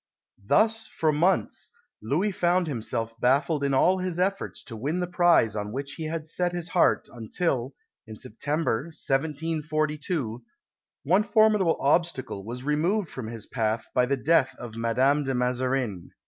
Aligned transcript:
Thus, 0.43 0.87
for 0.87 1.11
months, 1.11 1.69
Louis 2.01 2.31
found 2.31 2.65
himself 2.65 3.13
baffled 3.19 3.63
in 3.63 3.71
all 3.75 3.99
his 3.99 4.17
efforts 4.17 4.63
to 4.63 4.75
win 4.75 4.99
the 4.99 5.05
prize 5.05 5.55
on 5.55 5.71
which 5.71 5.93
he 5.93 6.05
had 6.05 6.25
set 6.25 6.53
his 6.53 6.69
heart 6.69 7.07
until, 7.13 7.75
in 8.07 8.17
September, 8.17 8.85
1742, 8.85 10.41
one 11.03 11.21
formidable 11.21 11.77
obstacle 11.79 12.43
was 12.43 12.63
removed 12.63 13.09
from 13.09 13.27
his 13.27 13.45
path 13.45 13.85
by 13.93 14.07
the 14.07 14.17
death 14.17 14.55
of 14.57 14.75
Madame 14.75 15.23
de 15.23 15.35
Mazarin. 15.35 16.09